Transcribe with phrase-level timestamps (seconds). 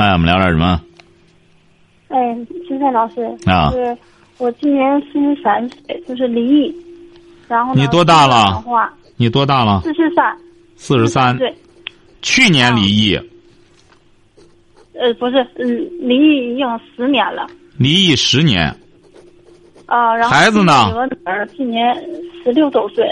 [0.00, 0.80] 哎，我们聊点什么？
[2.08, 2.34] 哎，
[2.66, 3.22] 金山老师。
[3.44, 3.70] 啊。
[3.70, 3.94] 是
[4.38, 6.74] 我今年四十三岁，就是离异。
[7.46, 8.64] 然后你多大了？
[9.18, 9.82] 你多大了？
[9.82, 10.34] 四十三。
[10.74, 11.36] 四十三。
[11.36, 11.54] 对。
[12.22, 13.14] 去年离异。
[14.94, 15.68] 呃，不是，嗯，
[16.00, 17.46] 离异已经十年了。
[17.76, 18.74] 离异十年。
[19.84, 20.94] 啊，然后孩子呢？
[20.96, 21.94] 我女儿今年
[22.42, 23.04] 十六周岁。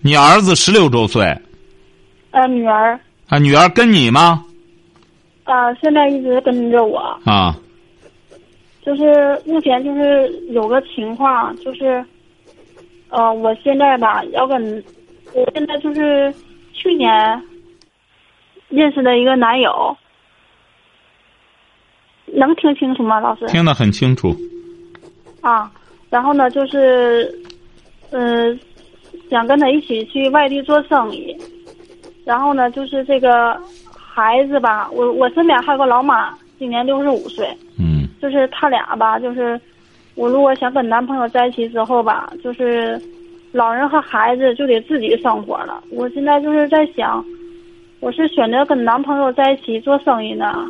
[0.00, 1.24] 你儿子十六周岁。
[2.30, 2.96] 呃，女儿。
[3.26, 4.44] 啊，女儿跟你吗？
[5.46, 6.98] 啊，现在一直跟着我。
[7.24, 7.56] 啊。
[8.82, 12.04] 就是目前就是有个情况，就是，
[13.08, 14.84] 呃，我现在吧要跟，
[15.32, 16.32] 我现在就是
[16.72, 17.10] 去年
[18.68, 19.96] 认识的一个男友。
[22.26, 23.46] 能听清楚吗，老师？
[23.46, 24.34] 听得很清楚。
[25.40, 25.70] 啊，
[26.10, 27.32] 然后呢，就是，
[28.10, 28.58] 嗯，
[29.30, 31.36] 想跟他一起去外地做生意，
[32.24, 33.60] 然后呢，就是这个
[34.16, 37.46] 孩子吧，我我身边还有个老妈，今年六十五岁。
[37.78, 38.08] 嗯。
[38.18, 39.60] 就是他俩吧，就是
[40.14, 42.98] 我如果想跟男朋友在一起之后吧，就是
[43.52, 45.84] 老人和孩子就得自己生活了。
[45.90, 47.22] 我现在就是在想，
[48.00, 50.66] 我是选择跟男朋友在一起做生意呢？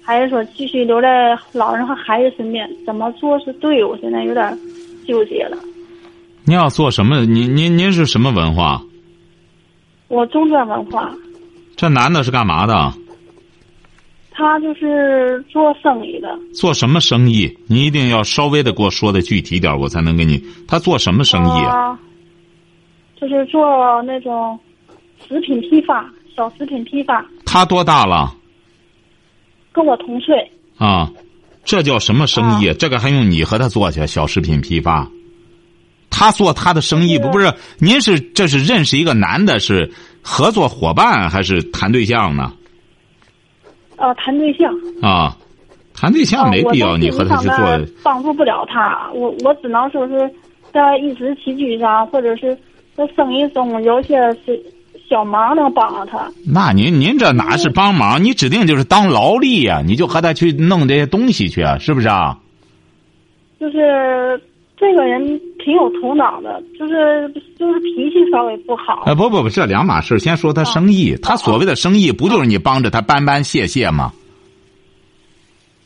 [0.00, 2.70] 还是说继续留在老人和孩子身边？
[2.86, 3.84] 怎么做是对？
[3.84, 4.56] 我现在有点
[5.08, 5.58] 纠结了。
[6.44, 7.26] 您要做什么？
[7.26, 8.80] 您您您是什么文化？
[10.06, 11.12] 我中专文化。
[11.76, 12.92] 这男的是干嘛的？
[14.36, 16.38] 他就是做生意的。
[16.52, 17.56] 做什么生意？
[17.68, 20.42] 你一定要稍微的给我说的具体点，我才能给你。
[20.66, 21.98] 他做什么生意啊？
[23.20, 24.58] 就是做那种
[25.28, 26.04] 食品批发，
[26.34, 27.24] 小食品批发。
[27.46, 28.34] 他多大了？
[29.72, 31.10] 跟我同岁啊，
[31.64, 32.72] 这叫什么生意？
[32.74, 34.04] 这个还用你和他做去？
[34.06, 35.08] 小食品批发，
[36.16, 37.52] 他做他的生意不不是？
[37.78, 39.90] 您是这是认识一个男的，是
[40.22, 42.52] 合作伙伴还是谈对象呢？
[43.96, 44.72] 啊，谈对象
[45.02, 45.36] 啊，
[45.92, 47.56] 谈对象没必要你和他去做，
[48.04, 49.10] 帮助不了他。
[49.12, 50.30] 我我只能说是
[50.72, 52.56] 在一时起居上，或者是
[52.96, 54.16] 在生意中有些
[54.46, 54.62] 是。
[55.06, 56.32] 小忙能帮着他？
[56.46, 58.24] 那您您这哪是帮忙？
[58.24, 59.82] 你指定就是当劳力呀！
[59.84, 62.38] 你就和他去弄这些东西去，啊是不是啊？
[63.60, 64.40] 就是
[64.84, 67.26] 这个人挺有头脑的，就是
[67.58, 69.04] 就是脾气稍微不好。
[69.06, 70.18] 哎，不不不，这两码事。
[70.18, 74.12] 先说他生意，他所谓的生意，不就是你帮着他搬搬卸卸吗？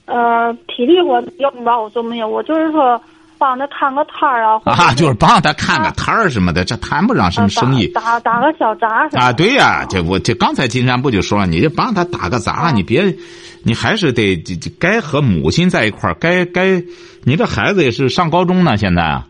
[0.07, 3.01] 呃，体力活要不把我做没有，我就是说。
[3.39, 4.61] 帮他看个摊儿啊！
[4.65, 7.87] 啊，就是帮他看个摊儿什么的，这谈不上什么生意。
[7.89, 13.15] 打打个小杂啊，对呀，这我这刚才金山不就说了，你就帮他打个杂，你别，
[13.63, 16.83] 你还是得这这该和母亲在一块儿，该该，
[17.25, 19.23] 你这孩子也是上高中呢，现在。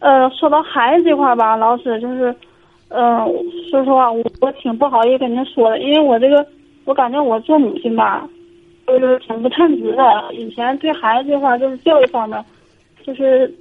[0.00, 2.34] 呃，说到孩子这块儿吧，老师就是，
[2.88, 3.26] 嗯，
[3.70, 6.46] 说实话，我我挺不好意思跟您说的，因为我这个，
[6.84, 8.26] 我感觉我做母亲吧，
[8.86, 10.02] 就是挺不称职的。
[10.34, 12.42] 以前对孩子这块儿就是教育方面。
[13.04, 13.52] 就是，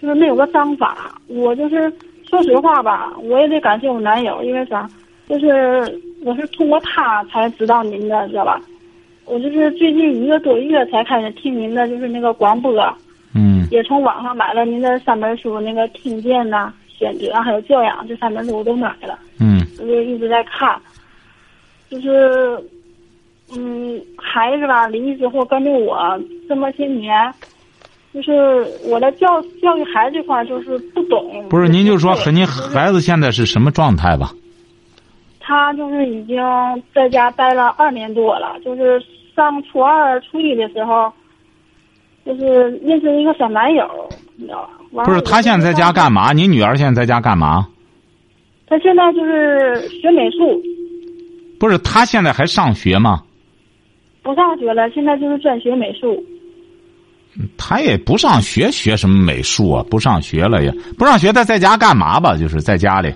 [0.00, 1.20] 就是没有个章法。
[1.26, 1.92] 我就是
[2.28, 4.88] 说实话吧，我也得感谢我男友，因为啥？
[5.28, 8.60] 就是我是通过他才知道您的，知道吧？
[9.24, 12.72] 我就是最近一个多月才开始听您的，就是那个广播。
[13.34, 13.66] 嗯。
[13.70, 19.18] 也从网上买了您的三本书，那个听见呐、选择还有教养这三本书我都买了。
[19.40, 19.60] 嗯。
[19.80, 20.78] 我就一直在看，
[21.88, 22.62] 就是，
[23.56, 27.32] 嗯，孩子吧，离异之后跟着我这么些年。
[28.14, 31.44] 就是我的教教育孩子这块就是不懂。
[31.50, 34.30] 不是，您就说和您孩子现在是什么状态吧？
[35.40, 36.36] 他就是已经
[36.94, 39.02] 在家待了二年多了，就是
[39.34, 41.12] 上初二、初一的时候，
[42.24, 43.84] 就是认识一个小男友，
[44.36, 45.04] 你知道吧？
[45.04, 46.32] 不是，他现在在家干嘛？
[46.32, 47.66] 你女儿现在在家干嘛？
[48.68, 50.62] 他现在就是学美术。
[51.58, 53.22] 不是，他现在还上学吗？
[54.22, 56.24] 不上学了，现在就是专学美术。
[57.56, 59.84] 他也不上学，学什么美术啊？
[59.90, 62.36] 不上学了也不上学，他在家干嘛吧？
[62.36, 63.12] 就是在家里。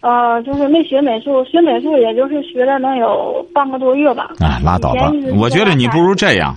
[0.00, 4.30] 呃，就是没学美术，学美术也就是学了能有半个多月吧。
[4.38, 5.10] 哎，拉倒吧！
[5.34, 6.56] 我觉得你不如这样，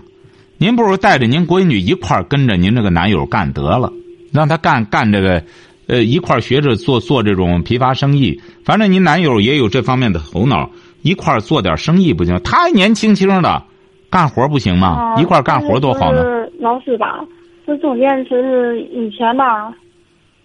[0.60, 3.92] 您不如带着您闺女一块儿跟着您这个男友干得了，
[4.32, 5.42] 让他干干这个，
[5.88, 8.40] 呃，一块儿学着做做这种批发生意。
[8.64, 10.70] 反正您男友也有这方面的头脑，
[11.02, 12.40] 一块儿做点生意不行？
[12.44, 13.64] 他还年轻轻的，
[14.10, 14.88] 干活不行吗？
[14.88, 16.24] 啊一块干活多好呢。
[16.24, 17.20] 就是老师吧，
[17.66, 19.74] 这中间是以前吧，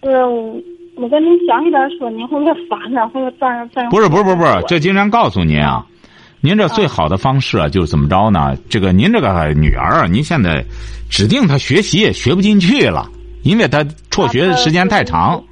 [0.01, 0.55] 就是我
[0.95, 3.07] 我跟您详细点说，您会不会烦呢？
[3.09, 3.89] 会不会占占用？
[3.91, 5.85] 不是不是不是不是，这经常告诉您啊，
[6.41, 8.55] 您这最好的方式啊，就是怎么着呢？
[8.69, 10.63] 这个您这个女儿啊，您现在
[11.09, 13.09] 指定她学习也学不进去了，
[13.43, 15.43] 因为她辍学时间太长，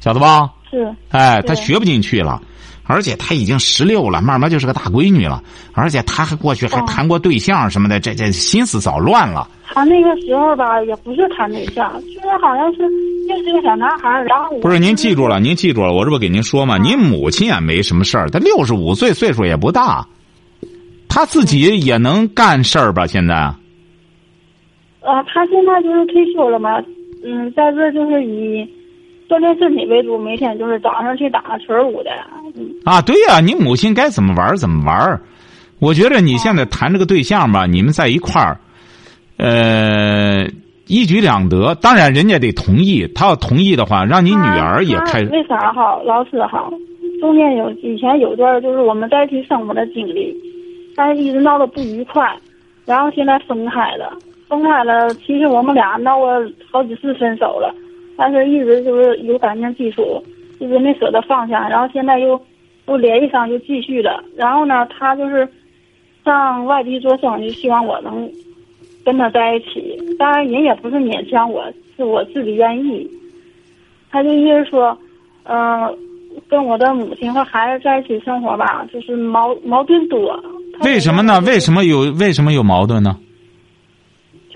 [0.00, 0.50] 晓得吧？
[0.70, 2.40] 是哎，她学不进去了，
[2.86, 5.42] 而且她已经十六了，慢慢就是个大闺女了，
[5.74, 9.48] 而且她还过去还哦谈过对象什么的，这这心思早乱了。
[9.68, 12.88] 他那个时候吧，也不是谈对象，就是好像是
[13.28, 16.78] 就是个小男孩，然后不是您记住了，您记住了，我这不给您说吗？
[16.78, 20.06] 您母亲也没什么事儿，她六十五岁，岁数也不大，
[21.08, 23.06] 她自己也能干事儿吧？
[23.06, 23.34] 现在
[25.00, 26.80] 呃，她现在就是退休了嘛，
[27.24, 28.66] 嗯，在这就是以
[29.28, 32.10] 锻炼身体为主，每天就是早上去打球舞的，
[32.54, 35.20] 嗯，啊，对呀、你母亲该怎么玩怎么玩。
[35.78, 38.58] 我觉得你现在谈这个对象吧，你们在一块儿，
[39.36, 40.46] 呃，
[40.86, 41.74] 一举两得。
[41.74, 46.00] 当然，人家得同意，他要同意的话，让你女儿也开他为啥哈？
[46.04, 46.70] 老师哈，
[47.20, 50.34] 中间有以前有段就是我们在一起生活的经历，
[50.94, 52.34] 但是一直闹得不愉快，
[52.86, 54.16] 然后现在分开了，
[54.48, 55.12] 分开了。
[55.26, 56.30] 其实我们俩闹过
[56.72, 57.74] 好几次分手了，
[58.16, 60.22] 但是一直就是有感情基础，
[60.58, 61.68] 一直没舍得放下。
[61.68, 62.40] 然后现在又
[62.86, 64.22] 又联系上，又继续了。
[64.36, 65.48] 然后呢，他就是
[66.24, 68.30] 上外地做生意，希望我能
[69.04, 69.96] 跟他在一起。
[70.18, 71.64] 当然，人也不是勉强我，
[71.96, 73.08] 是我自己愿意。
[74.10, 74.96] 他就一直说，
[75.44, 75.94] 嗯、
[76.48, 80.42] 跟我的母亲和孩子在一起生活吧，就是矛矛盾多。
[80.84, 81.40] 为什么呢？
[81.46, 81.80] 为什么？
[81.80, 83.16] 么有为什么有矛盾呢？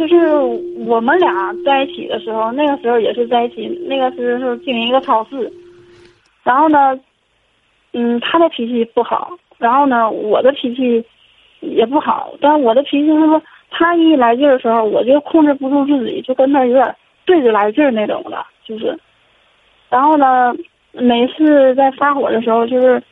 [0.08, 0.34] 就是
[0.86, 5.52] 我们俩在一起的时候，那个时候也是在一起，那个时候是经营一个超市。
[6.42, 6.98] 然后呢，
[7.92, 11.04] 嗯，他的脾气不好，然后呢，我的脾气
[11.60, 18.98] 也不好，但我的脾气是说，他一来劲儿的时候，我就控制不住自己，就跟他有点对着来劲儿那种的，就是。
[19.90, 20.54] 然后呢，
[20.92, 23.02] 每次在发火的时候，就是，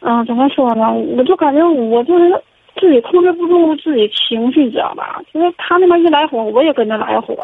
[0.00, 0.90] 嗯、怎么说呢？
[0.92, 2.42] 我就感觉我就是
[2.80, 5.22] 自己控制不住自己情绪，知道吧？
[5.32, 7.36] 就是他那边一来火，我也跟着来火。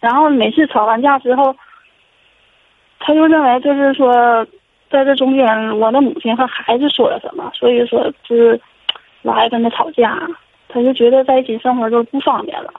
[0.00, 1.54] 然后每次吵完架之后，
[3.00, 4.46] 他就认为就是说，
[4.90, 8.60] 在这中间，我的母亲和孩子说了什么，所以说就是
[9.22, 10.28] 老爱跟他吵架。
[10.68, 12.72] 他就觉得在一起生活就不方便了。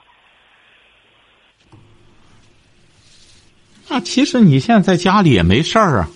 [3.88, 6.08] 啊，其实你现在在家里也没事儿啊，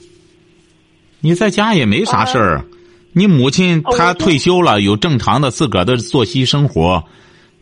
[1.23, 2.65] 你在家也没啥事儿啊。
[3.13, 7.03] 你母亲她退休了，有正常的自个儿的作息生活，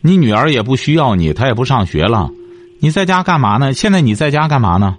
[0.03, 2.31] 你女儿也不需要你，她也不上学了，
[2.81, 3.73] 你在家干嘛呢？
[3.73, 4.97] 现在你在家干嘛呢？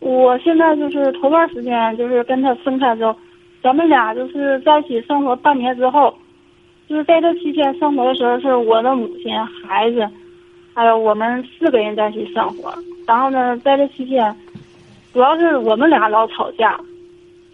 [0.00, 3.16] 我现在就是头段时间就是跟他分开之后，
[3.62, 6.14] 咱们俩就是在一起生活半年之后，
[6.86, 9.32] 就是在这期间生活的时候，是我的母亲、
[9.66, 10.06] 孩子，
[10.74, 12.74] 还有我们四个人在一起生活。
[13.06, 14.36] 然后呢，在这期间，
[15.14, 16.78] 主要是我们俩老吵架，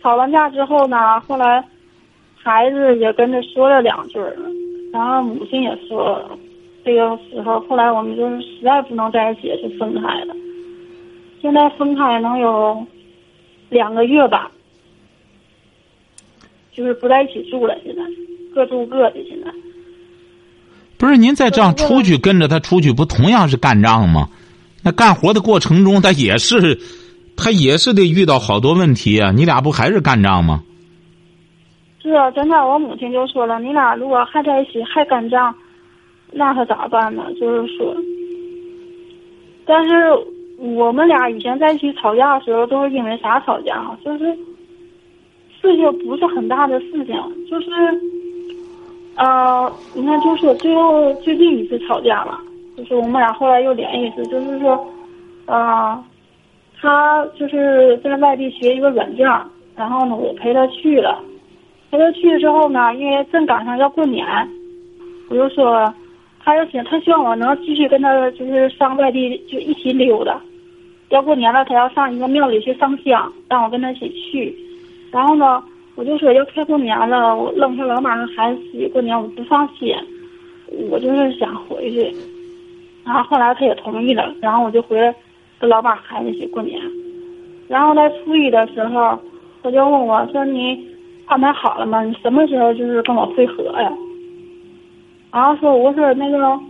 [0.03, 1.65] 吵完架之后呢，后来
[2.35, 4.37] 孩子也跟着说了两句儿，
[4.93, 6.31] 然后母亲也说了，
[6.85, 10.35] 这个时候后来我们就是实在不能在一起，就分开了。
[11.43, 12.87] 现在分开能有
[13.69, 14.51] 两个月吧，
[16.73, 17.75] 就是不在一起住了。
[17.85, 18.03] 现在
[18.55, 19.17] 各住各的。
[19.29, 19.51] 现在
[20.99, 24.29] 不是您再这样出去跟着他出去，不同样是干仗吗？
[24.83, 26.79] 那干活的过程中，他也是，
[27.43, 29.33] 他也是得遇到好多问题啊。
[29.33, 30.63] 你俩不还是干仗吗？
[32.03, 35.55] 是啊，现在我母亲就说了，你俩如果还在一起还干仗，
[36.33, 37.25] 那可咋办呢？
[37.39, 37.95] 就是说，
[39.67, 39.95] 但是
[40.57, 43.99] 我们俩以前在一起吵架的时候，都是因为啥吵架啊？
[44.05, 44.25] 就是
[45.61, 47.15] 事情不是很大的事情，
[47.51, 47.67] 就是，
[49.17, 52.41] 呃，你看，就说最后最近一次吵架吧，
[52.79, 54.91] 就是我们俩后来又联系一次，就是说，
[55.45, 56.03] 呃，
[56.81, 59.29] 他就是在外地学一个软件，
[59.77, 61.23] 然后呢，我陪他去了。
[61.91, 64.25] 陪他去了之后呢，因为正赶上要过年，
[65.29, 65.93] 我就说，
[66.43, 70.41] 他就想他希望我能继续跟他就是上外地就一起溜达。
[71.11, 74.57] 要过年了，他要上一个庙里去上香，让我跟他一起去。
[75.11, 75.63] 然后呢，
[75.97, 79.93] 我就说要快过年了，我扔下老妈和孩子自己过年，我不放心，
[80.89, 82.15] 我就是想回去。
[83.05, 85.13] 然后后来他也同意了，然后我就回来
[85.61, 86.81] 跟老妈孩子一起过年。
[87.69, 89.17] 然后在初一的时候，
[89.63, 90.89] 他就问我说你。
[91.27, 92.03] 安排好了吗？
[92.03, 93.93] 你什么时候就是跟我会合呀？
[95.33, 96.61] 然后说我说那个，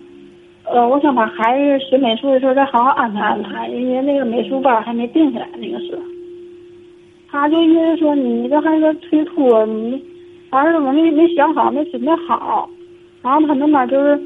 [0.65, 6.03] 呃，我想把孩子学美术的时候再好好安排安排，因为那个美术班还没定下来那个时候。
[7.31, 10.05] 他就意思说你这还是推脱，你
[10.51, 12.69] 反正我没没想好，没准备好，
[13.23, 14.21] 然后他那边就是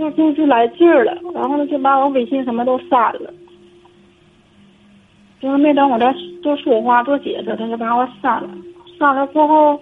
[0.00, 3.32] 就就就来劲儿了，然后呢就把我微信什么都删了，
[5.40, 8.48] 就是没等我再多说话多解释，他就把我删了，
[8.98, 9.78] 删了之后，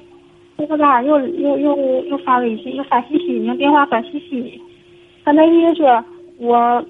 [0.58, 4.60] 这个咋又又又又发微信，又发信息，用电话发信息，
[5.24, 6.04] 他那意思说
[6.38, 6.84] 我。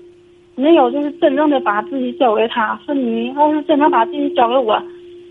[0.61, 2.77] 没有，就是真正的把自己交给他。
[2.85, 4.77] 说你要是真正把自己交给我，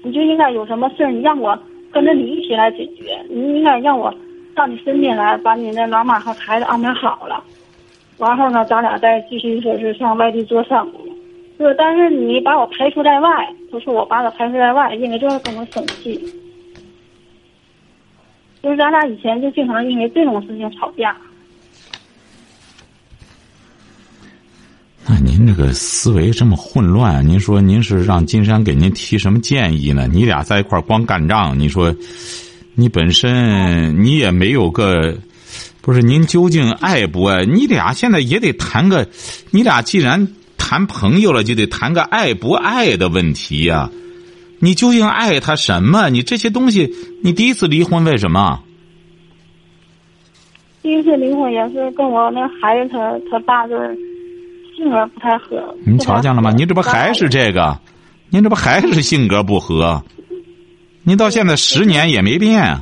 [0.01, 1.59] 你就应该有什么事儿，你让我
[1.91, 3.21] 跟着你一起来解决。
[3.29, 4.09] 你应该让我
[4.55, 7.43] 到你身边来，把你那老妈和孩子安排好了。
[8.17, 11.11] 完后呢，咱俩再继续说是上外地做生意。
[11.59, 13.29] 是，但是你把我排除在外，
[13.71, 16.19] 他说我把他排除在外，因为就是跟我生气。
[18.61, 21.15] 就是咱俩以前就经常因为这种事情吵架。
[25.07, 30.07] 那您这个思维这么混乱，您说您是让金山给您提什么建议呢？
[30.11, 31.95] 你俩在一块儿光干仗，你说，
[32.75, 35.15] 你本身你也没有个，
[35.87, 37.45] 不是您究竟爱不爱？
[37.45, 39.07] 你俩现在也得谈个，
[39.51, 40.27] 你俩既然
[40.57, 43.89] 谈朋友了，就得谈个爱不爱的问题呀。
[44.59, 46.09] 你究竟爱他什么？
[46.09, 48.61] 你这些东西，你第一次离婚为什么？
[50.81, 53.97] 第一次离婚也是跟我那孩子他他爸就是。
[54.75, 56.51] 性格不太合，您瞧见了吗？
[56.51, 57.79] 您这不还是这个？
[58.29, 60.03] 您这不还是性格不合？
[61.03, 62.81] 您到现在十年也没变，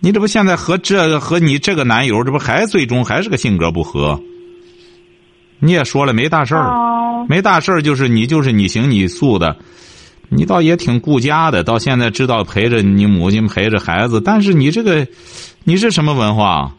[0.00, 4.20] 你这不现在和这和你这个男友，这不还最终还是个性格不合？
[5.58, 9.58] 你也说了没大事儿，没大事儿就是你就是你行你素的，
[10.30, 11.62] 你倒也挺顾家的。
[11.62, 15.06] 到现在知道陪着你母亲陪着孩子，但是你这个
[15.64, 16.74] 你是什么文化？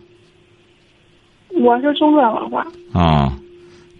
[1.53, 2.65] 我是中专文化。
[2.91, 3.37] 啊。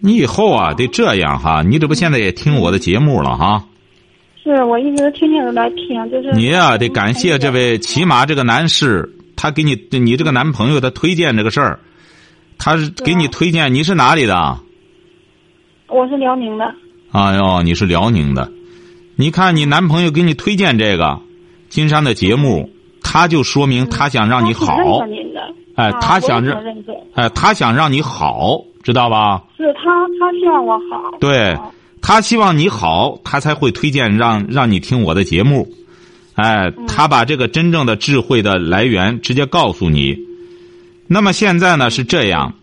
[0.00, 3.66] 你以后啊得这样哈，你这不现在也听我的节目了哈？
[4.42, 11.78] 是我一直天天都在听，就是你呀得感谢这位骑马这个男士，他给你你这个男朋友他推荐这个事儿，
[12.58, 14.58] 他是给你推荐你是哪里的？
[15.88, 16.74] 我是辽宁的。
[17.12, 18.50] 哎呦，你是辽宁的，
[19.16, 21.20] 你看你男朋友给你推荐这个
[21.68, 22.70] 金山的节目，
[23.02, 24.76] 他就说明他想让你好。
[25.76, 26.62] 哎，他想让
[27.14, 28.64] 哎，他想让你好。
[28.82, 29.40] 知道吧？
[29.56, 29.84] 是他，
[30.18, 31.16] 他希望我好。
[31.20, 31.56] 对，
[32.02, 35.68] 他希望你好，他才会推荐让让你听我的节目。
[36.34, 40.18] 哎，他把这个真正的智慧的来源直接告诉你。
[41.06, 42.54] 那么现在呢是这样，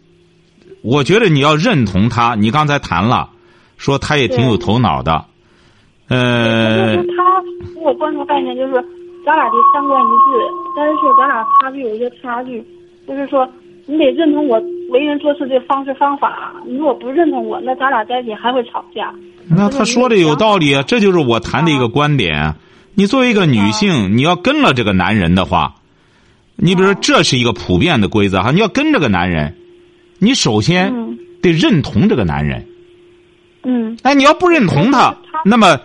[0.82, 2.36] 我觉得你要认同他。
[2.36, 3.30] 你刚才谈了，
[3.78, 5.26] 说他也挺有头脑的。
[6.10, 7.42] 呃，就是他
[7.74, 8.74] 给我灌输概念，就是
[9.26, 10.38] 咱俩的三观一致，
[10.76, 12.64] 但是咱俩差距有一些差距，
[13.08, 13.50] 就是说。
[13.92, 16.54] 你得认同我为人做事的方式方法。
[16.66, 19.14] 你如果不认同我，那咱俩在一起还会吵架。
[19.48, 22.56] 那他说的有道理啊，这就是我谈的一个观点。
[22.96, 25.76] 你作为一个女性，你要跟了这个男人的话，
[26.56, 29.56] 你比如说这是一个普遍的规则哈，你要跟这个男人，
[30.20, 30.94] 你首先
[31.42, 32.66] 得认同这个男人。
[33.64, 33.98] 嗯。
[34.04, 35.16] 哎，你要不认同他，
[35.46, 35.80] 那么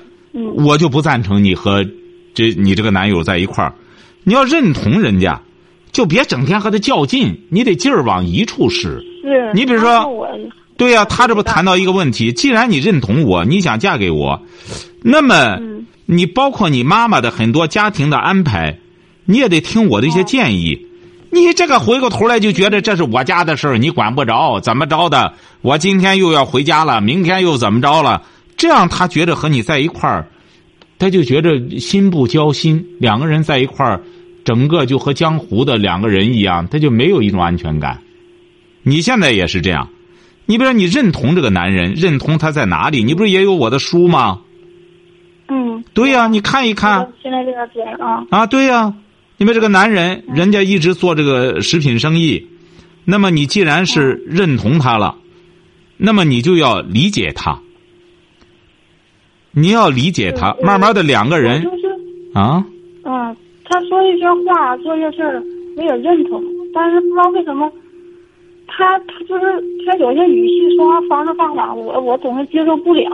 [0.57, 1.85] 我就不赞成你和
[2.35, 3.73] 这你这个男友在一块儿。
[4.25, 5.41] 你要认同人家。
[5.95, 9.01] 就别整天和他较劲，你得劲儿往一处使。
[9.23, 10.29] 是，你比如说，
[10.77, 14.43] 对呀，他这不谈到一个问题，既然你认同我，你想嫁给我，
[15.03, 15.57] 那么
[16.05, 18.77] 你包括你妈妈的很多家庭的安排，
[19.25, 20.87] 你也得听我的一些建议。
[21.31, 25.33] 你这个回过头来就觉得这是我家的事儿，你管不着，怎么着的？
[25.63, 28.21] 我今天又要回家了，明天又怎么着了？
[28.57, 30.27] 这样他觉得和你在一块儿，
[30.99, 34.03] 他就觉得心不交心，两个人在一块儿。
[34.45, 38.03] 整个就和江湖的两个人一样，他就没有一种安全感。
[38.83, 39.89] 你现在也是这样，
[40.45, 43.03] 你比如说你认同这个男人，认同他在哪里？
[43.03, 44.41] 你不是也有我的书吗？
[45.49, 45.83] 嗯。
[45.95, 47.13] 对呀，你看一看。
[47.23, 48.27] 现在这个点啊。
[48.31, 48.95] 啊，对呀，
[49.39, 52.47] 因为这个男人，人家一直做这个食品生意，
[53.05, 55.17] 那么你既然是认同他了，
[55.97, 57.61] 那么你就要理解他，
[59.53, 61.65] 你要理解他，慢慢的两个人
[62.35, 62.67] 啊。
[63.65, 63.71] 嗯。
[63.71, 65.43] 他说一些话，做一些事儿，
[65.77, 66.43] 我也认同，
[66.73, 67.71] 但是不知道为什么，
[68.67, 73.05] 他他就是他有些语气、说话方式方法，我我总是接受不了。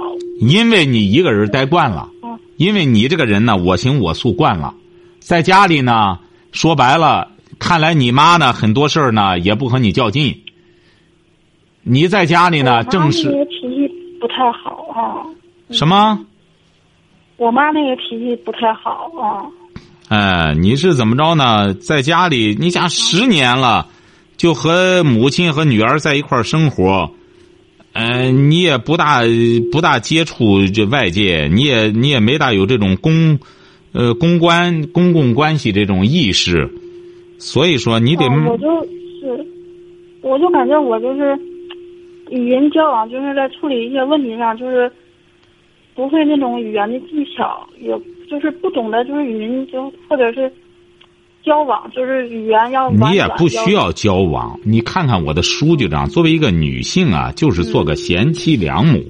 [0.40, 2.08] 因为你一个人待惯了，
[2.56, 4.74] 因为你这个人呢，我行我素惯了，
[5.18, 6.18] 在家里呢，
[6.52, 7.28] 说白了，
[7.58, 10.34] 看来你妈呢，很多事儿呢也不和你较劲。
[11.82, 13.88] 你在家里呢，正是脾气
[14.20, 15.24] 不太好啊。
[15.70, 16.26] 什么？
[17.36, 19.48] 我妈那个脾气不太好啊。
[20.10, 21.72] 哎，你是怎么着呢？
[21.74, 23.86] 在家里，你想十年了，
[24.36, 27.12] 就和母亲和女儿在一块儿生活，
[27.92, 29.22] 嗯，你也不大
[29.70, 33.38] 不大接触这外界，你也你也没大有这种公
[33.92, 36.68] 呃公关公共关系这种意识，
[37.38, 38.24] 所以说你得。
[38.24, 38.66] 我就
[39.20, 39.46] 是，
[40.22, 41.38] 我就感觉我就是
[42.30, 44.90] 与人交往，就是在处理一些问题上，就是
[45.94, 47.96] 不会那种语言的技巧，也
[48.30, 50.50] 就是不懂得就是与人就或者是。
[51.42, 56.06] 交往就是语言要你也不需要交往，你看看我的书就这样。
[56.06, 59.02] 作为一个女性啊，就是做个贤妻良母。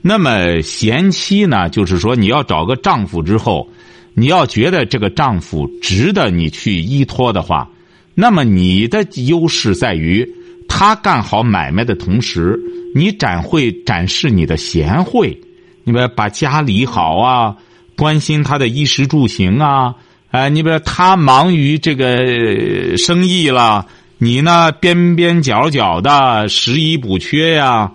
[0.00, 3.68] 那么贤妻呢，就是说你要找个丈夫之后，
[4.14, 7.68] 你要觉得这个丈夫值得你去依托的话，
[8.14, 10.26] 那么你的优势在于
[10.70, 12.58] 他干好买卖的同时，
[12.94, 15.38] 你展会展示你的贤惠，
[15.84, 17.54] 你们把家理好啊，
[17.98, 19.96] 关心他的衣食住行啊。
[20.30, 23.86] 哎，你比如他忙于这个生意了，
[24.18, 27.92] 你呢边边角角的拾遗补缺呀，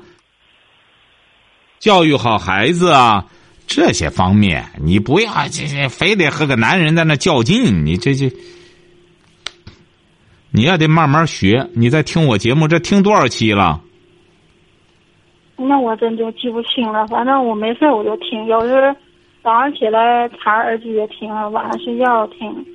[1.79, 3.25] 教育好孩子啊，
[3.67, 8.31] 这些方面你不要这这非得和个男人在那较劲，你这这，
[10.49, 11.69] 你也得慢慢学。
[11.75, 13.79] 你在听我节目，这听多少期了？
[15.55, 18.95] 那我真就记不清了，反正我没事我就听，有时。
[19.43, 22.65] 早上起来插耳机也听，晚上睡觉听。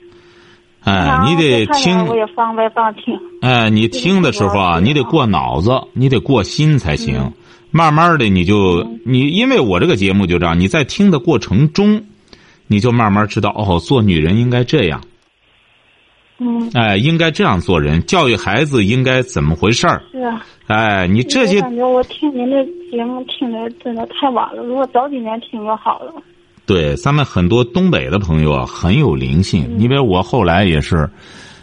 [0.84, 2.06] 哎，你得听。
[2.06, 3.18] 我也放外放听。
[3.40, 7.32] 哎，你听的时候啊，你得过脑子，你得过心才行。
[7.70, 12.04] 慢慢的，你就你，因为我这个节目就这样，你在听的过程中，
[12.66, 15.00] 你就慢慢知道哦，做女人应该这样。
[16.38, 16.70] 嗯。
[16.74, 20.02] 哎，应该这样做人，教育孩子应该怎么回事儿？
[20.12, 20.44] 是啊。
[20.66, 21.56] 哎，你这些。
[21.56, 26.12] 我感觉我听您的节目听的真的太晚了，如果早几年听就好了。
[26.68, 29.66] 对，咱们很多东北的朋友啊，很有灵性。
[29.78, 31.08] 你比如我后来也是，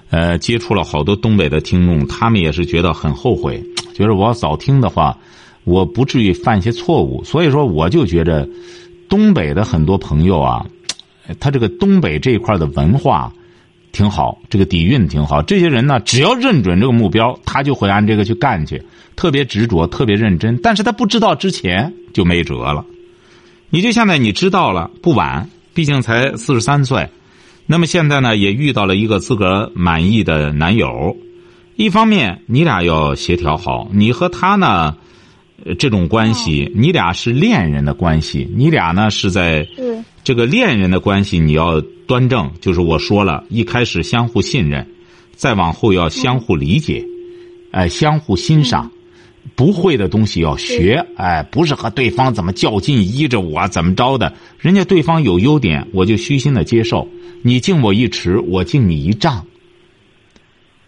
[0.09, 5.15] 呃，接触了好多东北的听众，他们也是觉得很后悔，觉得我要早听的话，
[5.63, 7.23] 我不至于犯一些错误。
[7.23, 8.49] 所以说，我就觉着，
[9.07, 10.65] 东北的很多朋友啊，
[11.39, 13.31] 他这个东北这一块的文化
[13.91, 15.39] 挺好，这个底蕴挺好。
[15.39, 18.81] 这些人呢，只要认准这个目标，他就会按这个去干去，
[19.15, 20.57] 特别执着，特别认真。
[20.63, 22.83] 但是他不知道之前就没辙了。
[23.69, 27.09] 你就现在你知道了不晚，毕竟才四十三岁，
[27.65, 31.17] 那么现在呢也遇到了一个自个儿满意的男友，
[31.75, 34.95] 一方面你俩要协调好，你和他呢，
[35.77, 39.67] 这种关系你俩是恋人的关系，你俩呢是在
[40.23, 44.87] 这个恋人的关系你要端正，就是我说了一开始相互信任，
[45.33, 47.03] 再往后要相互理解，
[47.71, 48.91] 哎，相互欣赏。
[49.53, 57.07] 不会的东西要学，哎，不是和对方怎么较劲，依着我怎么着的，人家对方有优点，我就虚心的接受。
[57.43, 59.45] 你敬我一尺，我敬你一丈，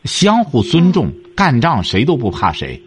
[0.05, 2.81] 相互尊重，干仗谁都不怕谁。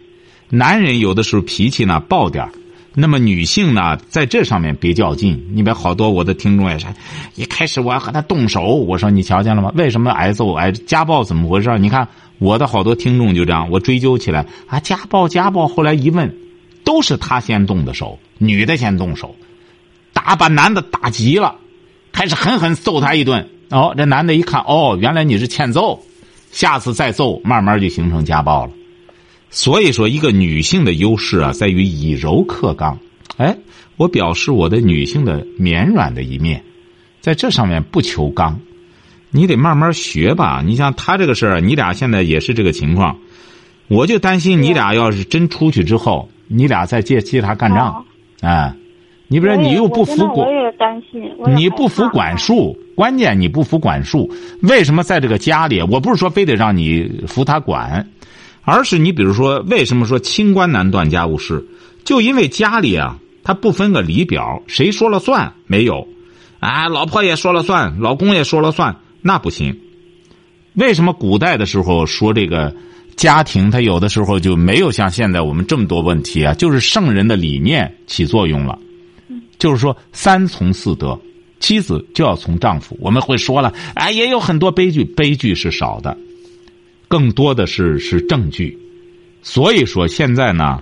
[0.49, 2.49] 男人有的时候脾气呢暴点
[2.93, 5.41] 那么女性呢在这上面别较劲。
[5.53, 6.87] 你别好多我的听众也是，
[7.35, 9.71] 一开始我要和他动手，我说你瞧见了吗？
[9.75, 10.53] 为什么挨揍？
[10.53, 11.77] 挨家暴怎么回事？
[11.79, 12.07] 你看。
[12.39, 15.67] 我的好多听众就这样，我追究起来啊，家暴家暴。
[15.67, 16.35] 后来一问，
[16.83, 19.35] 都是他先动的手，女的先动手，
[20.11, 21.53] 打把男的打急了，
[22.11, 23.47] 开始狠狠揍他一顿。
[23.69, 26.01] 哦，这男的一看，哦，原来你是欠揍，
[26.51, 28.71] 下次再揍，慢慢就形成家暴了。
[29.51, 32.97] 所以说，一个女性的优势啊，在于以柔克刚。
[33.37, 33.57] 哎，
[33.97, 36.63] 我表示我的女性的绵软的一面，
[37.19, 38.59] 在这上面不求刚。
[39.29, 40.61] 你得慢慢学吧。
[40.65, 43.17] 你像他这个事儿，你俩现在也是这个情况，
[43.87, 48.05] 我就担心你俩要是真出去之后，你俩再借借他干仗，
[48.41, 48.73] 哎，
[49.27, 51.21] 你比如说你又不服管，我也担心，
[51.55, 54.29] 你不服管束，关键你不服管束。
[54.61, 55.81] 为什么在这个家里？
[55.81, 58.05] 我不是说非得让你服他管，
[58.63, 61.65] 而是你比如说，为什么说清官难断家务事？
[62.03, 65.53] 就因为家里啊，他不分个里表，谁说了算？
[65.67, 66.07] 没有，
[66.59, 68.95] 啊，老婆也说了算，老公也说了算。
[69.21, 69.79] 那不行，
[70.73, 72.75] 为什么古代的时候说这个
[73.15, 76.53] 家庭，他有的时候就没有像现在我们这么多问题啊？
[76.53, 78.79] 就是圣人的理念起作用了，
[79.59, 81.19] 就是说三从四德，
[81.59, 82.97] 妻子就要从丈夫。
[82.99, 86.17] 我们会说了，哎，也有很多悲剧，悲剧是少的，
[87.11, 88.77] 更多的是是证据。
[89.43, 90.81] 所以说现在呢，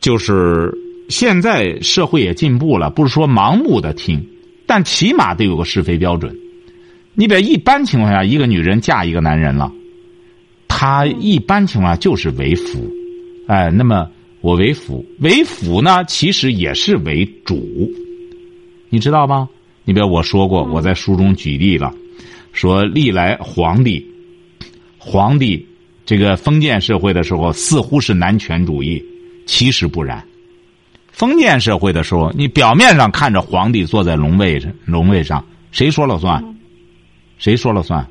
[0.00, 0.72] 就是
[1.08, 4.24] 现在社会也进步了，不是说盲目的听，
[4.64, 6.38] 但起码得有个是非标准。
[7.14, 9.72] 你比如一般情况下，一个女人嫁一个男人了，
[10.68, 12.88] 她一般情况下就是为辅，
[13.48, 14.08] 哎，那么
[14.40, 17.90] 我为辅，为辅呢，其实也是为主，
[18.88, 19.48] 你知道吗？
[19.84, 21.92] 你比如我说过，我在书中举例了，
[22.52, 24.06] 说历来皇帝，
[25.02, 25.66] 皇帝
[26.04, 29.02] 这个封建社会的时候，似乎是男权主义，
[29.46, 30.22] 其实不然。
[31.10, 35.42] 封建社会的时候，你表面上看着皇帝坐在龙位上，龙位上。
[35.72, 36.56] 谁说了算？
[37.38, 38.06] 谁说了算？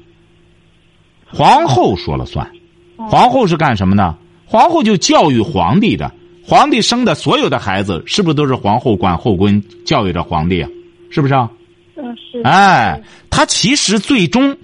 [1.25, 2.49] 皇后说了算。
[2.97, 4.17] 皇后是干什么呢？
[4.45, 6.12] 皇后就教育皇帝的。
[6.43, 10.69] 皇帝生的所有的孩子，是不是都是皇后管后宫教育着皇帝啊？
[11.12, 11.52] 是不是啊？
[11.95, 12.41] 嗯，是。
[12.43, 12.99] 哎，
[13.30, 14.58] 他其实最终，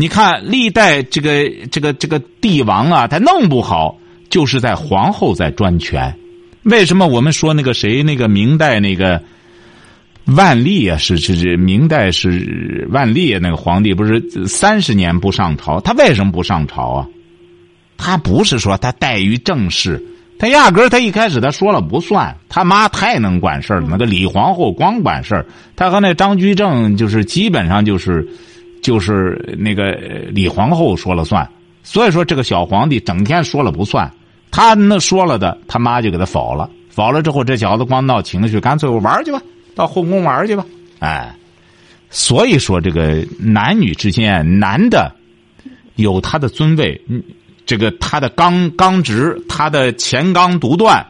[0.00, 3.98] 你看历代这个这个这个帝王啊，他弄不好
[4.30, 6.16] 就是在皇后在专权。
[6.62, 9.22] 为什么我们说那个谁那个明代那个
[10.24, 15.78] 万历啊，是是是明代是万历啊那个皇帝不是三十年不上朝？
[15.82, 17.06] 他为什么不上朝啊？
[17.98, 20.02] 他不是说他怠于政事。
[20.38, 23.88] 他压根儿，他一开始他说了不算，他妈太能管事儿了。
[23.90, 25.44] 那个李皇后光管事儿，
[25.76, 28.26] 他和那张居正就是基本上就是，
[28.82, 29.92] 就是那个
[30.30, 31.48] 李皇后说了算。
[31.82, 34.10] 所以说这个小皇帝整天说了不算，
[34.50, 36.68] 他那说了的，他妈就给他否了。
[36.88, 39.40] 否了之后，这小子光闹情绪，干脆我玩去吧，
[39.74, 40.64] 到后宫玩去吧。
[40.98, 41.34] 哎，
[42.10, 45.10] 所以说这个男女之间，男的
[45.94, 47.00] 有他的尊位。
[47.64, 51.06] 这个他的刚刚直，他的前刚独断，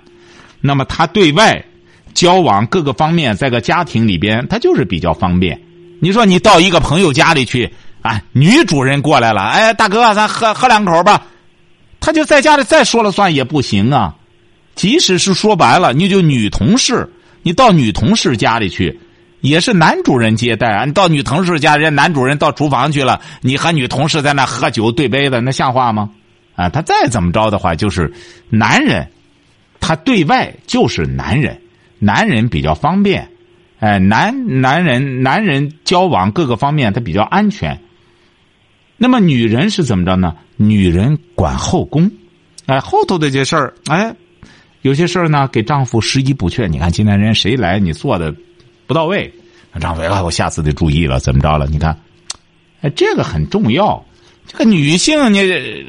[0.61, 1.65] 那么他对外
[2.13, 5.59] 交往各个方面，在个家庭里边，他就是比较方便。
[6.01, 11.27] 你说你到一个朋友家里去，啊，女主人过来了，哎，大哥，咱喝喝两口吧，
[12.01, 14.17] 他就在家里再说了算也不行啊。
[14.75, 18.99] 即使是说白了，你就女同事，你到女同事家里去，
[19.43, 20.85] 也是男主人接待啊。
[20.87, 26.09] 你到女同事家，人家男主人到厨房去了，你和女同事在那喝酒对杯子，那像话吗？
[26.57, 28.11] 啊，他再怎么着的话，就是
[28.49, 29.07] 男人，
[29.81, 31.61] 他对外就是男人，
[31.99, 33.29] 男人比较方便，
[33.81, 37.81] 哎，男男人男人交往各个方面他比较安全。
[38.97, 40.37] 那么女人是怎么着呢？
[40.57, 42.11] 女人管后宫，
[42.67, 44.15] 哎，后头的这事儿，哎，
[44.83, 46.67] 有些事儿呢给丈夫拾遗补缺。
[46.67, 48.35] 你看今天人谁来，你做的
[48.87, 49.33] 不到位，
[49.81, 51.67] 丈夫啊，我下次得注意了，怎么着了？
[51.67, 51.99] 你看，
[52.83, 54.05] 哎，这个很重要。
[54.47, 55.41] 这个女性，你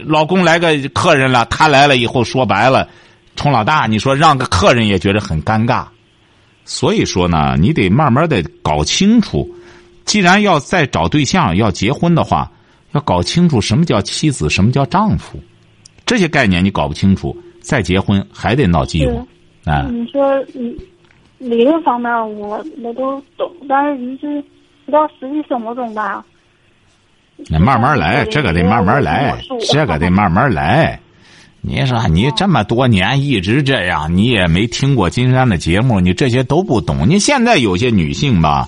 [0.05, 2.87] 老公来个客人了，他来了以后，说白了，
[3.35, 5.85] 冲老大，你说让个客人也觉得很尴尬。
[6.65, 9.49] 所以说呢，你得慢慢的搞清楚，
[10.05, 12.51] 既然要再找对象、要结婚的话，
[12.93, 15.39] 要搞清楚什么叫妻子，什么叫丈夫，
[16.05, 19.27] 这些概念你搞不清楚，再结婚还得闹饥荒。
[19.65, 20.77] 啊，你说理
[21.37, 24.43] 理论方面我我都懂，但是你是
[24.91, 26.23] 到实际生活中吧。
[27.49, 29.39] 那慢慢来，这个得慢慢来，
[29.71, 30.99] 这个得慢慢来。
[31.63, 37.07] 你说你这么多年一直这样，你也没听过金山的节目，你这些都不懂。
[37.07, 38.67] 你现在有些女性吧，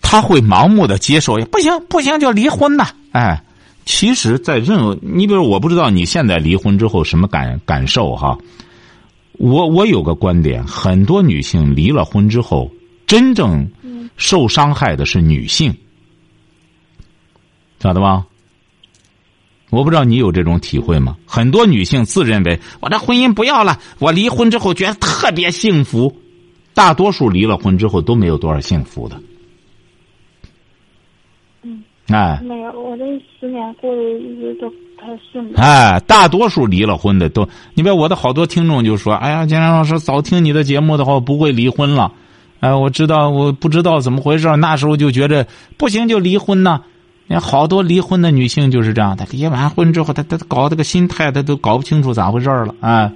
[0.00, 2.88] 她会盲目的接受，不行不行就离婚呐。
[3.12, 3.42] 哎，
[3.84, 8.38] 其实，在任何你比如我不知道你现在离婚之后什么感感受哈。
[9.32, 12.70] 我我有个观点，很多女性离了婚之后，
[13.06, 13.70] 真正
[14.16, 15.76] 受伤害的是女性。
[17.80, 18.24] 晓得吧？
[19.70, 21.16] 我不知道你有这种体会吗？
[21.26, 26.14] 很多女性自认为我这婚姻不要了，我离婚之后觉得特别幸福。
[26.72, 29.20] 大多数离了婚之后都没有多少幸福的。
[31.62, 33.04] 嗯，哎，没有，我这
[33.40, 34.68] 十年过得一直都
[35.00, 35.54] 太顺利。
[35.56, 42.12] 哎，大多数离了婚的都，你别我的好多听众就说：“哎呀，金山老师，早听你的节目的话，我不会离婚了。”
[42.60, 46.82] 哎，我知道，我不知道怎么回事，那时候就觉着不行就离婚呢。
[46.82, 46.95] 你
[47.28, 53.10] 看，好多离婚的女性就是这样，她离完婚之后，她她搞这个心态，她都搞不清楚咋回事了啊！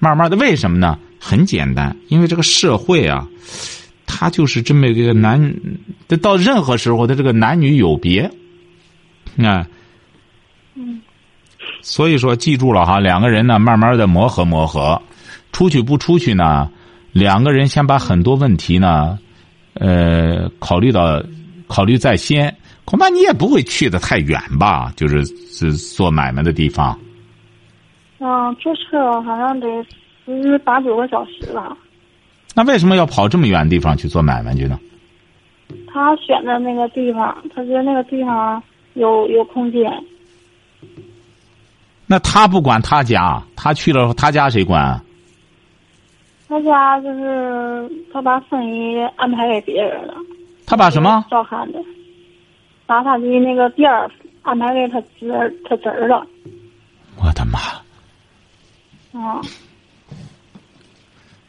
[0.00, 0.98] 慢慢的，为什么呢？
[1.20, 3.28] 很简单，因为这个社会啊，
[4.04, 5.54] 它就是这么一个男，
[6.08, 8.28] 这到任何时候，他这个男女有别，
[9.38, 9.64] 啊，
[10.74, 11.00] 嗯，
[11.80, 15.00] 所以说，记住了哈，两个人呢，慢慢的磨合磨合，
[15.52, 16.68] 出去不出去呢，
[17.12, 19.16] 两个人先把很多问题呢，
[19.74, 21.22] 呃，考虑到
[21.68, 22.52] 考虑在先。
[22.84, 24.92] 恐怕你也不会去的太远吧？
[24.96, 26.98] 就是是做买卖的地方。
[28.18, 29.66] 嗯，坐车好像得
[30.24, 31.76] 十八九个小时吧。
[32.54, 34.78] 那为什么要跑这么远的地方去做买卖去呢？
[35.86, 38.62] 他选的那个地方，他觉得那个地方
[38.94, 39.90] 有有空间。
[42.06, 45.00] 那他不管他家，他去了他家谁管？
[46.48, 50.14] 他家就是他把生意安排给别人了。
[50.66, 51.24] 他把什么？
[51.30, 51.82] 照看的。
[52.86, 54.10] 把他的那个店儿
[54.42, 56.26] 安排给他侄儿，他侄儿了。
[57.16, 57.58] 我的妈！
[59.20, 59.40] 啊！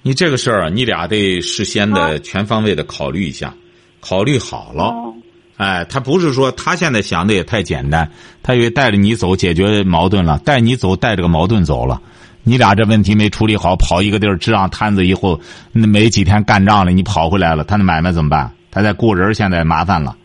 [0.01, 3.53] 你这个事儿，你俩得事先的全方位的考虑一下，
[4.01, 4.93] 考虑好了。
[5.55, 12.01] 哎，他不是说他现在想的也太简单，他以为带着你走解决矛盾了，带你走带着个矛盾走了，
[12.43, 15.39] 你俩这问题没处理好，跑一个地儿支上摊子以后，
[15.71, 18.51] 那没几天干仗了，你跑回来了，他那买卖怎么办？
[18.71, 20.17] 他在雇人，现在麻烦了。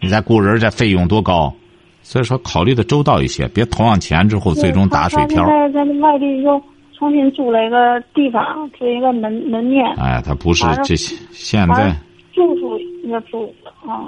[0.00, 1.52] 你再雇人，这费用多高？
[2.02, 5.44] 所以说，考虑的周到一些，别投上钱之后最终打水漂。
[5.44, 6.62] 他现在在外地又
[6.96, 9.84] 重新租了一个地方，租一个门门面。
[9.96, 11.92] 哎，他不是这些，现在
[12.32, 13.52] 住宿也租
[13.84, 14.06] 啊。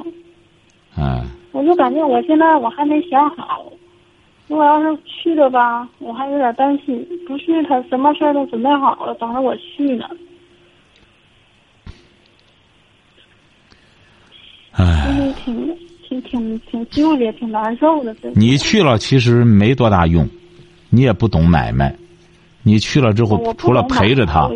[0.96, 1.24] 哎。
[1.52, 3.64] 我就感觉我现在我还没想好，
[4.46, 6.94] 如果要是去了吧，我还有点担心；
[7.26, 10.08] 不去，他什么事儿都准备好了，等着我去呢。
[14.78, 15.76] 哎，挺
[16.08, 18.14] 挺挺挺纠结，挺难受的。
[18.34, 20.28] 你去了，其实没多大用，
[20.88, 21.94] 你也不懂买卖。
[22.62, 24.48] 你去了之后，除了陪着他。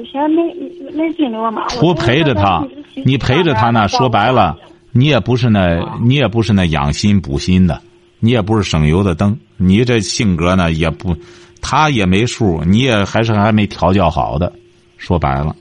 [1.68, 2.64] 除陪着他，
[3.04, 3.88] 你陪着他呢？
[3.88, 4.56] 说白了。
[4.94, 7.80] 你也不是那，你也不是那养心补心的，
[8.20, 9.34] 你也不是省油的灯。
[9.56, 11.16] 你这性格呢，也不，
[11.62, 14.52] 他也没数，你也还是还没调教好的。
[14.98, 15.56] 说白了，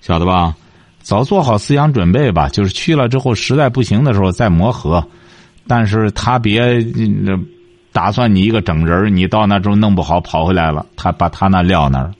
[0.00, 0.56] 晓得吧？
[1.04, 2.48] 早做好思想准备吧。
[2.48, 5.06] 就是去了之后，实在不行的时候再磨合。
[5.66, 6.84] 但是他别
[7.92, 12.12] 打算你一个整人你到那之后弄不好跑回来了，他把他那撂那儿，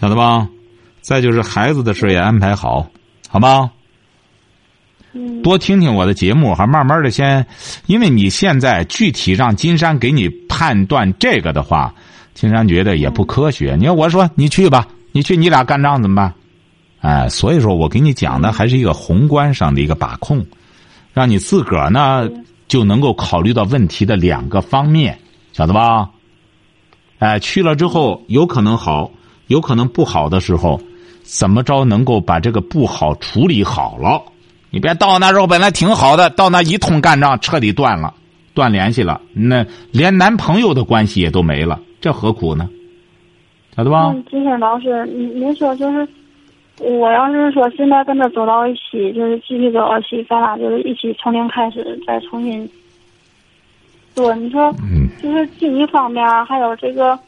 [0.00, 0.48] 晓得吧？
[1.02, 2.86] 再就是孩子的事也安排好，
[3.28, 3.70] 好吗？
[5.42, 7.46] 多听听我的节目还，慢慢的先，
[7.86, 11.94] 因为你现在具体让金山给你判断这个的话，
[12.34, 13.76] 金山觉得也不科学。
[13.78, 16.34] 你要我说你去吧，你去你俩干仗怎么办？
[17.00, 20.44] 哎，所以说我给你讲的还是一个宏观上的一个把控，
[21.14, 22.28] 让你自个儿呢
[22.68, 25.18] 就能够考虑到问题的两个方面，
[25.52, 26.10] 晓得吧？
[27.18, 29.10] 哎，去了之后有可能好，
[29.46, 30.80] 有可能不好的时候，
[31.22, 34.22] 怎么着能够把这个不好处理好了？
[34.70, 38.12] 你别到那时候本来挺好的，到那一通干仗，彻底断了，
[38.52, 42.68] 断联系了，那连男朋友的关系也都没了，这何苦呢？
[43.76, 44.14] 晓得吧？
[44.30, 46.06] 金山老师，您您说就是，
[46.78, 52.68] 我要是说现在跟他走到一起，就是继续走到一起，咱俩就是一起从零开始，再重新
[54.14, 54.34] 做。
[54.34, 54.74] 你说，
[55.22, 57.18] 就是经济方面还有这个，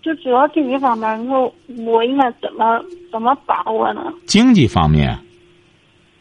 [0.00, 4.12] 就主要经济方面，你说我应该怎么怎么把握呢？
[4.26, 5.18] 经济方面。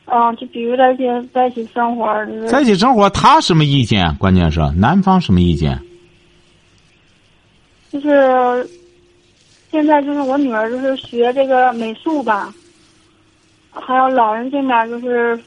[0.10, 2.08] 嗯，就比如在一起在一起生活，
[2.48, 4.16] 在一起生活，他什么意见？
[4.16, 5.78] 关键是男方什么意见？
[7.92, 8.66] 就是
[9.72, 12.54] 现在，就是我女儿就是学这个美术吧，
[13.72, 15.40] 还有老人这边就是，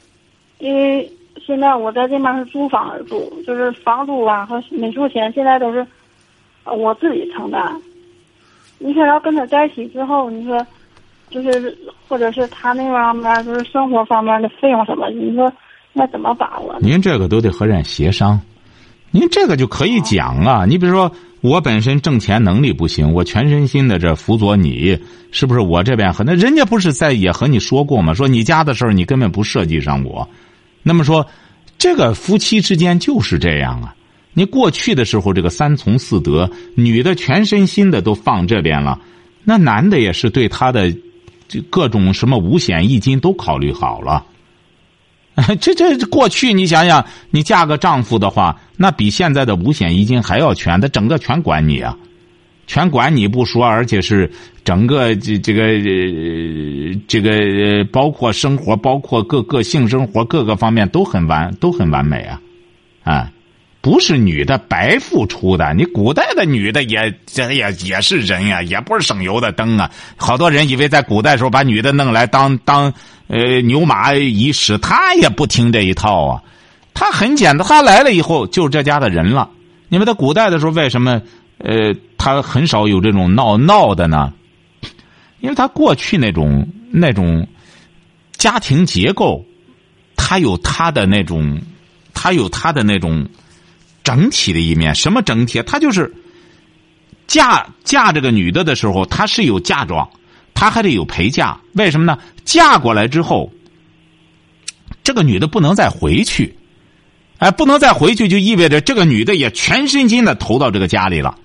[0.59, 1.11] 因为
[1.45, 5.85] 现在我在这边是租房而住，就是房租啊和美术钱现在都是
[6.65, 7.81] 我自己承担。
[8.79, 10.65] 你说要跟他在一起之后，你说。
[11.29, 11.77] 就是，
[12.09, 15.49] 或者是他那方面，就是生活方面的费用什么，你说
[15.93, 16.75] 那怎么把握？
[16.81, 18.37] 您这个都得和人协商，
[19.11, 20.65] 您这个就可以讲啊。
[20.65, 24.97] 你比如说，我本身挣钱能力不行，我全身心的这辅佐你，
[25.31, 25.59] 是不是？
[25.59, 28.13] 我这边和那人家不是在也和你说过吗？
[28.13, 30.27] 说你家的事儿你根本不涉及上我。
[30.83, 31.27] 那么说，
[31.77, 33.95] 这个夫妻之间就是这样啊。
[34.33, 38.99] 你过去的时候，这个三从四德，女的全身心的都放这边了，
[39.43, 40.91] 那男的也是对他的。
[41.51, 44.25] 就各种什么五险一金都考虑好了，
[45.61, 51.97] 这这过去你想想，你嫁个丈夫的话，那比现在的五险一金还要全，他整个全管你啊，
[52.67, 54.29] 全管你不说，而且是
[54.63, 55.79] 整个这这个
[57.07, 62.41] 这个包括生活，包括各个性生活各个方面都很完都很完美啊，
[63.03, 63.31] 啊。
[63.81, 69.89] 不是女的白付出的，你古代的女的也这也也是人呀，也不是省油的灯啊。
[70.15, 72.93] 好多人以为在古代时候把女的弄来当当
[73.25, 76.43] 呃牛马一使，他也不听这一套啊。
[76.93, 79.49] 他很简单，他来了以后就是这家的人了。
[79.89, 81.19] 你们在古代的时候为什么
[81.57, 84.31] 呃他很少有这种闹闹的呢？
[85.39, 87.47] 因为他过去那种那种
[88.37, 89.43] 家庭结构，
[90.15, 91.59] 他有他的那种，
[92.13, 93.27] 他有他的那种。
[94.03, 95.61] 整体的一面，什么整体？
[95.63, 96.11] 他就是
[97.27, 100.09] 嫁嫁这个女的的时候，她是有嫁妆，
[100.53, 101.59] 她还得有陪嫁。
[101.73, 102.17] 为什么呢？
[102.43, 103.51] 嫁过来之后，
[105.03, 106.57] 这个女的不能再回去，
[107.37, 111.37] 哎，不能再回去，就意味着这个女的也全身心的投到这个家里了。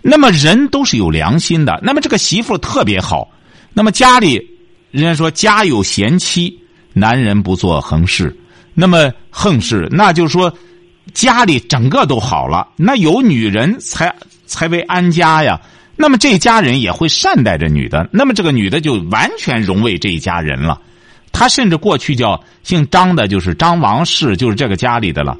[0.00, 3.30] 那么人都是有良心的，那么这个媳妇特别好。
[3.74, 4.44] 那么家里
[4.90, 6.58] 人家说家有贤妻，
[6.94, 8.36] 男人不做横事。
[8.74, 10.52] 那么横事，那就是说。
[11.14, 14.14] 家里整个都好了，那有女人才
[14.46, 15.60] 才为安家呀。
[15.96, 20.80] 那么这家人也会善待这女的，那么这个女的就完全融为这一家人了。
[21.32, 25.36] 她甚至过去叫姓张的，就是张王氏，就是这个家里的了。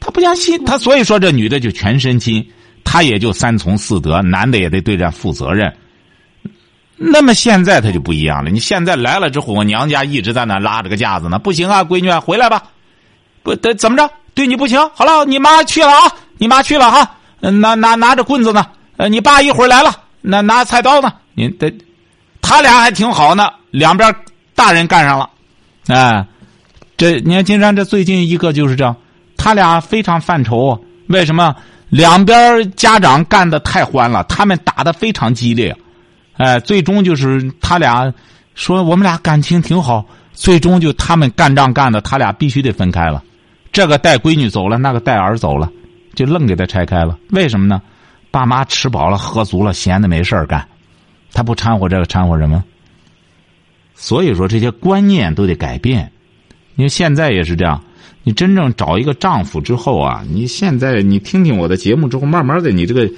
[0.00, 2.44] 他不相信，他所以说这女的就全身心，
[2.82, 5.72] 她也就三从四德，男的也得对这负责任。
[6.96, 8.50] 那么现在他就不一样了。
[8.50, 11.38] 你现在来了之后，我娘家一直在那拉着个架子呢。
[11.38, 12.64] 不行啊，闺女，啊回来吧。
[13.42, 14.10] 不，得怎么着？
[14.34, 14.80] 对你不行。
[14.94, 17.16] 好了，你妈去了啊，你妈去了哈。
[17.40, 18.64] 拿拿拿着棍子呢。
[18.96, 21.12] 呃，你爸一会儿来了，拿拿菜刀呢。
[21.34, 21.72] 你得，
[22.40, 24.14] 他俩还挺好呢，两边
[24.54, 25.28] 大人干上了。
[25.88, 26.24] 哎，
[26.96, 28.94] 这你看金山这最近一个就是这样，
[29.36, 30.78] 他俩非常犯愁。
[31.08, 31.54] 为什么？
[31.88, 35.76] 两边家长干的太欢了，他们打的非常激烈。
[36.38, 38.10] 哎，最终就是他俩
[38.54, 43.22] 说我们俩感情挺好，最终就他们干仗干的，他俩必须得分开了。
[43.72, 45.72] 这个带闺女走了，那个带儿走了，
[46.14, 47.18] 就愣给他拆开了。
[47.30, 47.80] 为什么呢？
[48.30, 50.68] 爸妈吃饱了喝足了，闲的没事干，
[51.32, 52.62] 他不掺和这个掺和什么？
[53.94, 56.12] 所以说这些观念都得改变。
[56.74, 57.82] 你看现在也是这样，
[58.22, 63.10] 你真正找一个丈夫之后啊，你现在你听听我的节目之后，慢慢的你这个。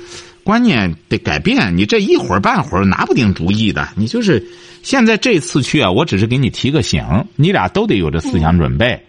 [0.44, 3.88] 观念得改变，你这一会儿半会儿拿不定主意的。
[3.96, 4.46] 你就是
[4.82, 7.02] 现在这次去啊，我只是给你提个醒，
[7.34, 9.02] 你俩都得有这思想准备，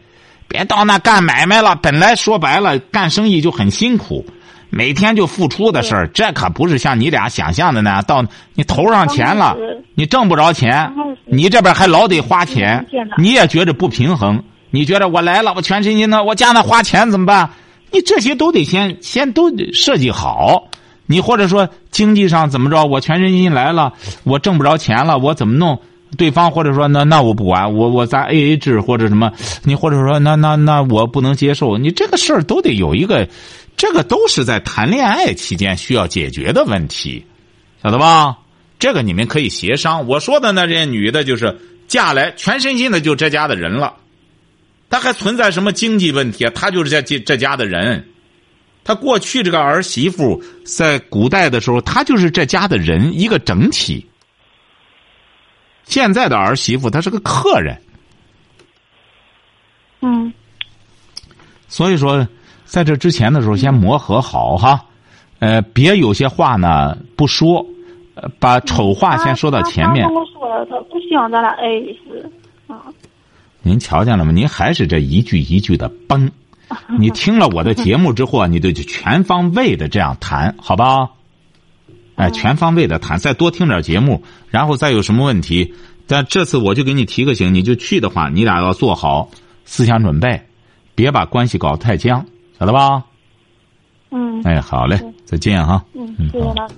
[0.48, 1.76] 别到那干买卖了。
[1.76, 4.26] 本来说白了，干生意就很辛苦，
[4.70, 8.04] 每天就付出的事儿，这可不是像你俩想象的那样。
[8.04, 9.56] 到你投上钱了，
[9.96, 10.92] 你挣不着钱，
[11.26, 12.86] 你这边还老得花钱，
[13.18, 14.44] 你也觉着不平衡。
[14.72, 17.50] 你觉得我来了，我全身心的，我家那花钱怎么办？
[17.92, 20.70] 你这些都得先先都设计好。
[21.06, 22.84] 你或者说经济上怎么着？
[22.84, 25.80] 我全身心来了，我挣不着钱了，我怎么弄？
[26.16, 29.32] 对方或者说那那我不管，我我咱 A A 制或者什么？
[29.64, 31.78] 你或者说那那那我不能接受。
[31.78, 33.28] 你这个事儿都得有一个，
[33.78, 37.26] 这个都是在谈恋爱期间需要解决的问题，
[37.84, 38.38] 晓得吧？
[38.80, 40.08] 这个你们可以协商。
[40.08, 43.94] 我说的那些女的，就是嫁来全身心的就这家的人了，
[44.90, 46.52] 她还存在什么经济问题啊？
[46.56, 48.06] 她就是这这这家的人。
[48.88, 54.06] 他过去这个儿媳妇在古代的时候，他就是这家的人一个整体。
[55.86, 57.80] 现在的儿媳妇，她是个客人。
[60.02, 60.34] 嗯。
[61.68, 62.28] 所以说，
[62.66, 64.86] 在这之前的时候，先磨合好哈，
[65.40, 67.66] 呃，别有些话呢不说，
[68.40, 70.04] 把丑话先说到前面。
[70.04, 72.32] 他跟我说了，他不希望咱俩爱一世
[72.68, 72.84] 啊。
[73.62, 74.32] 您瞧见了吗？
[74.32, 76.32] 您还是这一句一句的崩。
[76.98, 81.10] 你听了我的节目之后啊，你就全方位的这样谈，好吧？
[82.16, 85.74] 哎，全方位的谈，再多听点节目，然后再有什么问题，
[86.08, 89.30] 但这次我就给你提个醒，你就去的话，你俩要做好
[89.66, 90.42] 思想准备，
[90.96, 92.26] 别把关系搞得太僵，
[92.58, 93.04] 晓得吧？
[94.12, 94.42] 嗯。
[94.44, 95.84] 哎，好嘞，再见哈。
[95.94, 96.70] 嗯，谢谢了。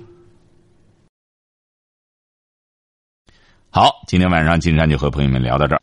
[3.70, 5.80] 好，今天晚上金山就和朋友们聊到这儿。